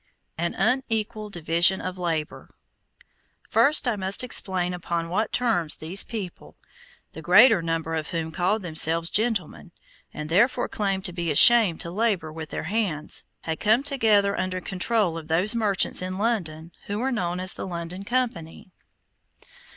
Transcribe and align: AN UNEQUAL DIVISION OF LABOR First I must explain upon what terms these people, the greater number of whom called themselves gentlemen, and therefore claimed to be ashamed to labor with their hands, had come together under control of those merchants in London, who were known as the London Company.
AN 0.35 0.55
UNEQUAL 0.55 1.29
DIVISION 1.29 1.79
OF 1.79 1.99
LABOR 1.99 2.49
First 3.47 3.87
I 3.87 3.95
must 3.95 4.23
explain 4.23 4.73
upon 4.73 5.09
what 5.09 5.31
terms 5.31 5.75
these 5.75 6.03
people, 6.03 6.57
the 7.13 7.21
greater 7.21 7.61
number 7.61 7.93
of 7.93 8.09
whom 8.09 8.31
called 8.31 8.63
themselves 8.63 9.11
gentlemen, 9.11 9.71
and 10.11 10.27
therefore 10.27 10.67
claimed 10.67 11.05
to 11.05 11.13
be 11.13 11.29
ashamed 11.29 11.81
to 11.81 11.91
labor 11.91 12.33
with 12.33 12.49
their 12.49 12.63
hands, 12.63 13.25
had 13.41 13.59
come 13.59 13.83
together 13.83 14.35
under 14.35 14.59
control 14.59 15.19
of 15.19 15.27
those 15.27 15.53
merchants 15.53 16.01
in 16.01 16.17
London, 16.17 16.71
who 16.87 16.97
were 16.97 17.11
known 17.11 17.39
as 17.39 17.53
the 17.53 17.67
London 17.67 18.03
Company. 18.03 18.71